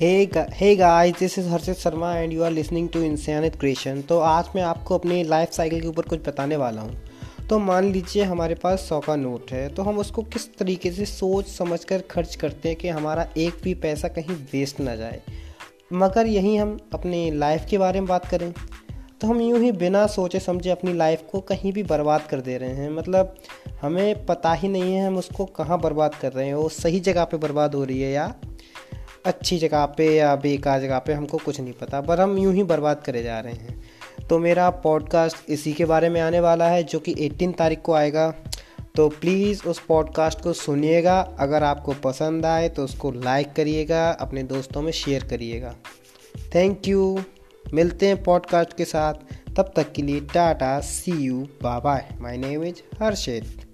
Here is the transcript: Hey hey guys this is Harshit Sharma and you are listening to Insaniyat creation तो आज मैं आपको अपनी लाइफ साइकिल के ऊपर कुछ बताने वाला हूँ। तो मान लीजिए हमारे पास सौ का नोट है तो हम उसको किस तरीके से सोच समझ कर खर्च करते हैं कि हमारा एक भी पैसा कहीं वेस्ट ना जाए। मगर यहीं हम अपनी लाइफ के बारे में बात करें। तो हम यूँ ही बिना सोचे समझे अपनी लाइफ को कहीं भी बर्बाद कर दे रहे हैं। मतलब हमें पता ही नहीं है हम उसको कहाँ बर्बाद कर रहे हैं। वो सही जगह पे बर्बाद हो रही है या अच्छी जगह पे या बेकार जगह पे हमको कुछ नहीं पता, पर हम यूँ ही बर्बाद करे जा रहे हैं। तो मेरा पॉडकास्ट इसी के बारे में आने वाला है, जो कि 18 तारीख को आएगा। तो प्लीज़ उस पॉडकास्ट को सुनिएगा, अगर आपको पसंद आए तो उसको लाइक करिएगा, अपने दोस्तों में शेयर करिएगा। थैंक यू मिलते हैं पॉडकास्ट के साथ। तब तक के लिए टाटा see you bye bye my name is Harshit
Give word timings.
Hey 0.00 0.08
hey 0.52 0.74
guys 0.76 1.18
this 1.18 1.38
is 1.38 1.48
Harshit 1.48 1.76
Sharma 1.76 2.10
and 2.16 2.32
you 2.32 2.42
are 2.42 2.50
listening 2.50 2.88
to 2.88 3.00
Insaniyat 3.02 3.56
creation 3.56 4.00
तो 4.02 4.18
आज 4.18 4.48
मैं 4.56 4.62
आपको 4.62 4.98
अपनी 4.98 5.22
लाइफ 5.24 5.50
साइकिल 5.50 5.80
के 5.80 5.86
ऊपर 5.86 6.02
कुछ 6.02 6.20
बताने 6.20 6.56
वाला 6.56 6.80
हूँ। 6.80 7.46
तो 7.50 7.58
मान 7.58 7.90
लीजिए 7.92 8.22
हमारे 8.22 8.54
पास 8.54 8.80
सौ 8.80 8.98
का 9.00 9.16
नोट 9.16 9.52
है 9.52 9.68
तो 9.74 9.82
हम 9.82 9.98
उसको 9.98 10.22
किस 10.22 10.48
तरीके 10.58 10.90
से 10.90 11.04
सोच 11.04 11.48
समझ 11.48 11.82
कर 11.84 12.00
खर्च 12.10 12.34
करते 12.34 12.68
हैं 12.68 12.78
कि 12.78 12.88
हमारा 12.88 13.26
एक 13.36 13.60
भी 13.64 13.74
पैसा 13.74 14.08
कहीं 14.08 14.34
वेस्ट 14.52 14.80
ना 14.80 14.94
जाए। 14.96 15.20
मगर 15.92 16.26
यहीं 16.26 16.58
हम 16.58 16.78
अपनी 16.94 17.30
लाइफ 17.30 17.66
के 17.70 17.78
बारे 17.78 18.00
में 18.00 18.08
बात 18.08 18.26
करें। 18.26 18.52
तो 19.20 19.26
हम 19.26 19.40
यूँ 19.40 19.58
ही 19.58 19.70
बिना 19.74 20.06
सोचे 20.06 20.40
समझे 20.40 20.70
अपनी 20.70 20.92
लाइफ 20.92 21.22
को 21.32 21.40
कहीं 21.42 21.72
भी 21.72 21.82
बर्बाद 21.82 22.26
कर 22.30 22.40
दे 22.40 22.56
रहे 22.58 22.74
हैं। 22.74 22.90
मतलब 22.90 23.34
हमें 23.82 24.26
पता 24.26 24.52
ही 24.52 24.68
नहीं 24.68 24.94
है 24.94 25.06
हम 25.06 25.16
उसको 25.16 25.44
कहाँ 25.52 25.80
बर्बाद 25.80 26.14
कर 26.14 26.32
रहे 26.32 26.46
हैं। 26.46 26.54
वो 26.54 26.68
सही 26.70 27.00
जगह 27.00 27.24
पे 27.24 27.36
बर्बाद 27.36 27.74
हो 27.74 27.84
रही 27.84 28.00
है 28.00 28.12
या 28.12 28.34
अच्छी 29.26 29.58
जगह 29.58 29.86
पे 29.86 30.16
या 30.16 30.36
बेकार 30.36 30.80
जगह 30.80 30.98
पे 30.98 31.12
हमको 31.12 31.38
कुछ 31.38 31.60
नहीं 31.60 31.72
पता, 31.72 32.00
पर 32.00 32.20
हम 32.20 32.38
यूँ 32.38 32.54
ही 32.54 32.62
बर्बाद 32.62 33.02
करे 33.04 33.22
जा 33.22 33.40
रहे 33.40 33.52
हैं। 33.52 33.84
तो 34.30 34.38
मेरा 34.38 34.70
पॉडकास्ट 34.70 35.36
इसी 35.48 35.72
के 35.72 35.84
बारे 35.84 36.08
में 36.08 36.20
आने 36.20 36.40
वाला 36.40 36.68
है, 36.68 36.82
जो 36.82 36.98
कि 36.98 37.14
18 37.14 37.52
तारीख 37.52 37.80
को 37.80 37.92
आएगा। 37.92 38.34
तो 38.96 39.08
प्लीज़ 39.08 39.62
उस 39.68 39.78
पॉडकास्ट 39.78 40.40
को 40.40 40.52
सुनिएगा, 40.52 41.20
अगर 41.20 41.62
आपको 41.62 41.92
पसंद 41.92 42.46
आए 42.46 42.68
तो 42.68 42.84
उसको 42.84 43.10
लाइक 43.10 43.52
करिएगा, 43.52 44.10
अपने 44.10 44.42
दोस्तों 44.42 44.82
में 44.82 44.92
शेयर 44.92 45.24
करिएगा। 45.24 45.74
थैंक 46.54 46.88
यू 46.88 47.20
मिलते 47.74 48.06
हैं 48.06 48.22
पॉडकास्ट 48.22 48.76
के 48.76 48.84
साथ। 48.84 49.14
तब 49.56 49.72
तक 49.76 49.92
के 49.92 50.02
लिए 50.02 50.20
टाटा 50.20 50.80
see 50.80 51.12
you 51.12 51.48
bye 51.62 51.80
bye 51.80 52.08
my 52.20 52.36
name 52.36 52.64
is 52.64 53.02
Harshit 53.02 53.73